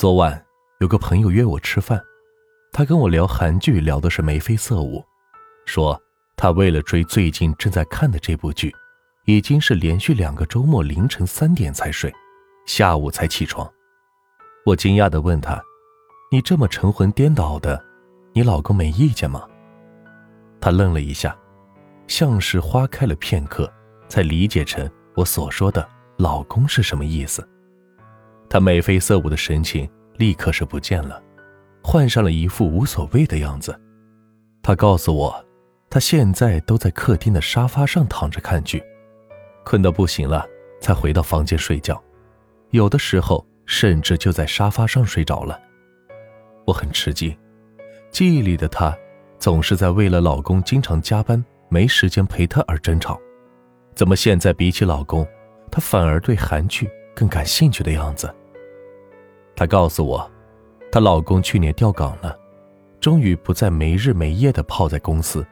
[0.00, 0.42] 昨晚
[0.78, 2.02] 有个朋友约我吃饭，
[2.72, 5.04] 他跟我聊韩剧，聊的是眉飞色舞，
[5.66, 6.00] 说
[6.36, 8.74] 他为了追最近正在看的这部剧，
[9.26, 12.10] 已经是连续两个周末凌晨三点才睡，
[12.66, 13.70] 下午才起床。
[14.64, 15.62] 我惊讶地问他
[16.32, 17.84] ：“你这么神魂颠倒的，
[18.32, 19.46] 你老公没意见吗？”
[20.62, 21.36] 他愣了一下，
[22.06, 23.70] 像是花开了片刻，
[24.08, 25.86] 才理解成我所说的
[26.16, 27.46] “老公”是什么意思。
[28.50, 31.22] 他眉飞色舞的神情立刻是不见了，
[31.84, 33.80] 换上了一副无所谓的样子。
[34.60, 35.44] 他告诉我，
[35.88, 38.82] 他现在都在客厅的沙发上躺着看剧，
[39.64, 40.44] 困得不行了
[40.80, 42.02] 才回到房间睡觉，
[42.70, 45.56] 有的时候甚至就在沙发上睡着了。
[46.66, 47.32] 我很吃惊，
[48.10, 48.92] 记忆里的他
[49.38, 53.16] 总是在为了老公经常加班没时间陪她而争吵，
[53.94, 55.24] 怎么现在比起老公，
[55.70, 58.32] 他反而对韩剧更感兴趣的样子？
[59.54, 60.30] 她告诉我，
[60.90, 62.38] 她老公去年调岗了，
[63.00, 65.46] 终于不再没日没夜的泡在公司。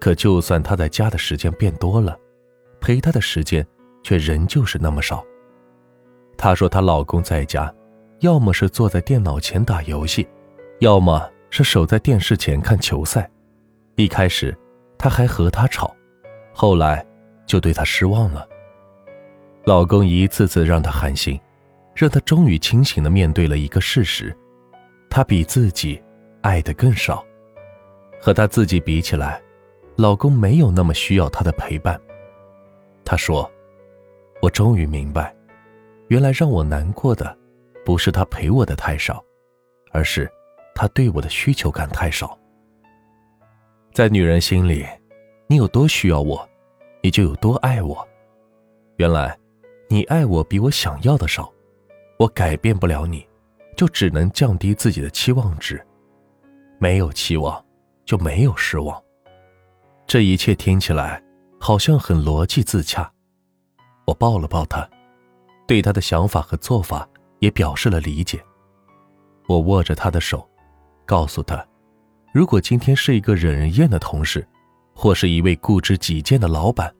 [0.00, 2.18] 可就算她在家的时间变多了，
[2.80, 3.66] 陪她的时间
[4.02, 5.24] 却仍旧是那么少。
[6.36, 7.72] 她说她老公在家，
[8.20, 10.26] 要么是坐在电脑前打游戏，
[10.80, 13.30] 要么是守在电视前看球赛。
[13.96, 14.56] 一开始，
[14.98, 15.94] 她还和他吵，
[16.52, 17.06] 后来
[17.46, 18.48] 就对他失望了。
[19.64, 21.40] 老公一次次让她寒心。
[21.94, 24.34] 让她终于清醒地面对了一个事实：
[25.10, 26.02] 她比自己
[26.40, 27.22] 爱的更少。
[28.18, 29.40] 和她自己比起来，
[29.96, 32.00] 老公没有那么需要她的陪伴。
[33.04, 33.50] 她说
[34.40, 35.34] ：“我终于明白，
[36.08, 37.36] 原来让我难过的，
[37.84, 39.22] 不是他陪我的太少，
[39.90, 40.30] 而是
[40.74, 42.38] 他对我的需求感太少。
[43.92, 44.86] 在女人心里，
[45.46, 46.48] 你有多需要我，
[47.02, 48.08] 你就有多爱我。
[48.96, 49.36] 原来，
[49.92, 51.52] 你爱我比我想要的少。”
[52.18, 53.26] 我改变不了你，
[53.76, 55.84] 就只能降低自己的期望值。
[56.78, 57.62] 没有期望，
[58.06, 58.98] 就没有失望。
[60.06, 61.22] 这一切听起来
[61.60, 63.12] 好像很逻辑自洽。
[64.06, 64.88] 我抱了抱他，
[65.66, 67.06] 对他的想法和做法
[67.40, 68.42] 也表示了理解。
[69.46, 70.48] 我握着他的手，
[71.04, 71.62] 告诉他，
[72.32, 74.46] 如果今天是一个惹人厌的同事，
[74.94, 76.94] 或是一位固执己见的老板，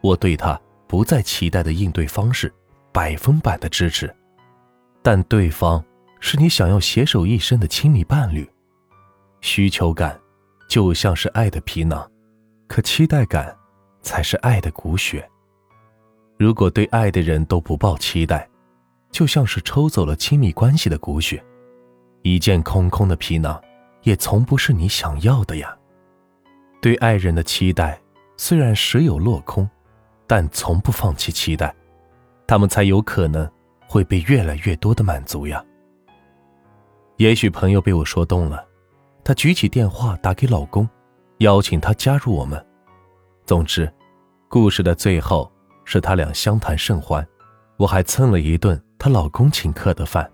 [0.00, 2.52] 我对他不再期待的应对方式，
[2.90, 4.12] 百分百的支持。
[5.02, 5.82] 但对方
[6.18, 8.44] 是你想要携手一生的亲密伴侣，
[9.40, 10.20] 需求感
[10.68, 12.10] 就像是爱的皮囊，
[12.66, 13.56] 可期待感
[14.02, 15.24] 才是爱的骨血。
[16.36, 18.50] 如果对爱的人都不抱期待，
[19.12, 21.40] 就像是抽走了亲密关系的骨血，
[22.22, 23.62] 一件空空的皮囊，
[24.02, 25.72] 也从不是你想要的呀。
[26.82, 27.96] 对爱人的期待
[28.36, 29.70] 虽然时有落空，
[30.30, 31.74] 但从不放弃期待，
[32.46, 33.50] 他们才有可能。
[33.88, 35.64] 会被越来越多的满足呀。
[37.16, 38.64] 也许朋友被我说动了，
[39.24, 40.88] 她举起电话打给老公，
[41.38, 42.64] 邀请他加入我们。
[43.44, 43.92] 总之，
[44.48, 45.50] 故事的最后
[45.84, 47.26] 是他俩相谈甚欢，
[47.78, 50.30] 我还蹭了一顿她老公请客的饭。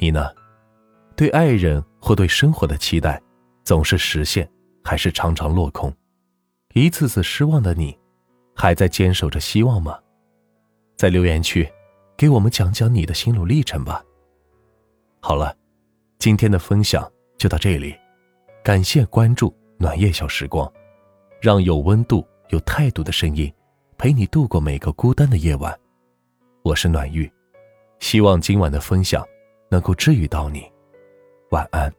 [0.00, 0.28] 你呢？
[1.14, 3.22] 对爱人或对生活的期待，
[3.62, 4.50] 总是实现，
[4.82, 5.94] 还是常常落空？
[6.74, 7.96] 一次次失望的你，
[8.54, 9.98] 还在坚守着希望吗？
[10.96, 11.68] 在留言区。
[12.16, 14.00] 给我们讲讲你的心路历程吧。
[15.18, 15.52] 好了，
[16.16, 17.92] 今天的分享就到这里，
[18.62, 20.72] 感谢关注暖夜小时光，
[21.40, 23.52] 让有温度、有态度的声音
[23.98, 25.76] 陪你度过每个孤单的夜晚。
[26.62, 27.28] 我是暖玉，
[27.98, 29.26] 希望今晚的分享
[29.68, 30.64] 能够治愈到你。
[31.50, 31.92] 晚安。